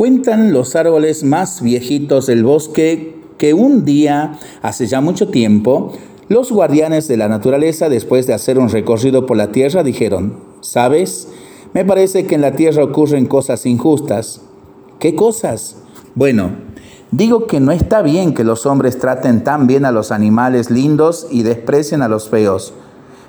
[0.00, 5.92] Cuentan los árboles más viejitos del bosque que un día, hace ya mucho tiempo,
[6.28, 11.28] los guardianes de la naturaleza, después de hacer un recorrido por la tierra, dijeron, ¿sabes?
[11.74, 14.40] Me parece que en la tierra ocurren cosas injustas.
[14.98, 15.76] ¿Qué cosas?
[16.14, 16.52] Bueno,
[17.10, 21.26] digo que no está bien que los hombres traten tan bien a los animales lindos
[21.30, 22.72] y desprecien a los feos.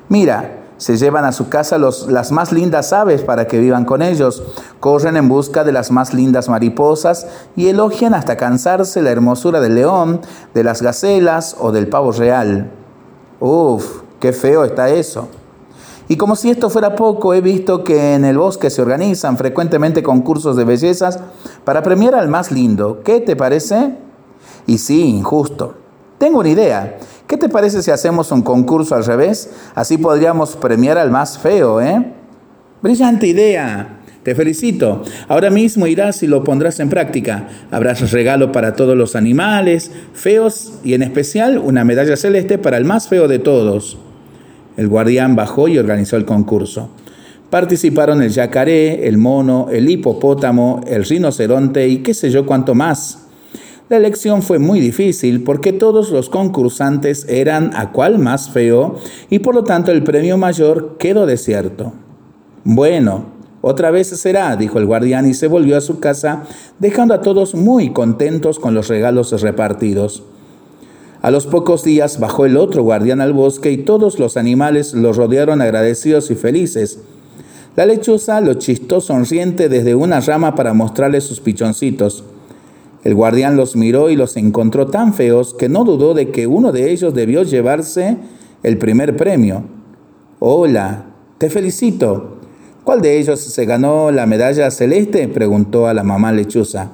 [0.07, 4.41] Mira, se llevan a su casa las más lindas aves para que vivan con ellos,
[4.79, 9.75] corren en busca de las más lindas mariposas y elogian hasta cansarse la hermosura del
[9.75, 10.21] león,
[10.55, 12.71] de las gacelas o del pavo real.
[13.39, 15.27] Uf, qué feo está eso.
[16.07, 20.01] Y como si esto fuera poco, he visto que en el bosque se organizan frecuentemente
[20.01, 21.19] concursos de bellezas
[21.63, 23.01] para premiar al más lindo.
[23.03, 23.97] ¿Qué te parece?
[24.65, 25.75] Y sí, injusto.
[26.17, 26.97] Tengo una idea.
[27.31, 29.51] ¿Qué te parece si hacemos un concurso al revés?
[29.73, 32.11] Así podríamos premiar al más feo, ¿eh?
[32.81, 34.01] Brillante idea.
[34.21, 35.03] Te felicito.
[35.29, 37.47] Ahora mismo irás y lo pondrás en práctica.
[37.71, 42.83] Habrás regalo para todos los animales feos y en especial una medalla celeste para el
[42.83, 43.97] más feo de todos.
[44.75, 46.89] El guardián bajó y organizó el concurso.
[47.49, 53.29] Participaron el yacaré, el mono, el hipopótamo, el rinoceronte y qué sé yo cuánto más.
[53.91, 58.95] La elección fue muy difícil porque todos los concursantes eran a cuál más feo
[59.29, 61.91] y por lo tanto el premio mayor quedó desierto.
[62.63, 63.25] Bueno,
[63.59, 66.43] otra vez será, dijo el guardián y se volvió a su casa,
[66.79, 70.23] dejando a todos muy contentos con los regalos repartidos.
[71.21, 75.11] A los pocos días bajó el otro guardián al bosque y todos los animales lo
[75.11, 76.99] rodearon agradecidos y felices.
[77.75, 82.23] La lechuza lo chistó sonriente desde una rama para mostrarle sus pichoncitos.
[83.03, 86.71] El guardián los miró y los encontró tan feos que no dudó de que uno
[86.71, 88.17] de ellos debió llevarse
[88.63, 89.63] el primer premio.
[90.39, 91.05] Hola,
[91.37, 92.37] te felicito.
[92.83, 95.27] ¿Cuál de ellos se ganó la medalla celeste?
[95.27, 96.89] preguntó a la mamá lechuza.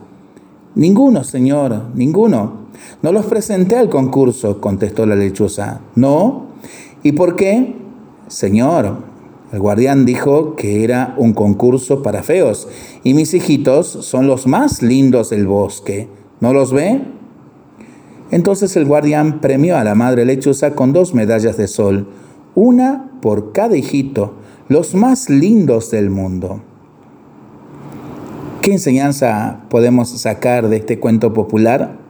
[0.76, 2.68] Ninguno, señor, ninguno.
[3.02, 5.82] No los presenté al concurso, contestó la lechuza.
[5.96, 6.48] ¿No?
[7.04, 7.76] ¿Y por qué?
[8.28, 8.98] Señor,
[9.52, 12.68] el guardián dijo que era un concurso para feos
[13.04, 16.10] y mis hijitos son los más lindos del bosque.
[16.42, 17.02] ¿No los ve?
[18.30, 22.08] Entonces el guardián premió a la madre lechuza con dos medallas de sol,
[22.56, 24.34] una por cada hijito,
[24.68, 26.62] los más lindos del mundo.
[28.62, 32.07] ¿Qué enseñanza podemos sacar de este cuento popular?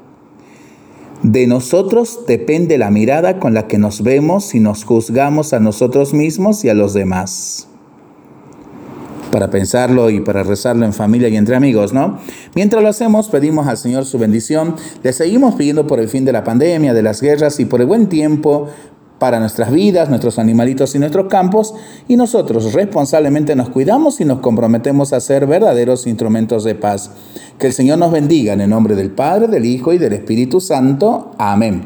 [1.27, 6.13] De nosotros depende la mirada con la que nos vemos y nos juzgamos a nosotros
[6.13, 7.67] mismos y a los demás.
[9.29, 12.17] Para pensarlo y para rezarlo en familia y entre amigos, ¿no?
[12.55, 14.77] Mientras lo hacemos, pedimos al Señor su bendición.
[15.03, 17.87] Le seguimos pidiendo por el fin de la pandemia, de las guerras y por el
[17.87, 18.69] buen tiempo
[19.19, 21.73] para nuestras vidas, nuestros animalitos y nuestros campos,
[22.07, 27.11] y nosotros responsablemente nos cuidamos y nos comprometemos a ser verdaderos instrumentos de paz.
[27.59, 30.61] Que el Señor nos bendiga en el nombre del Padre, del Hijo y del Espíritu
[30.61, 31.31] Santo.
[31.37, 31.83] Amén.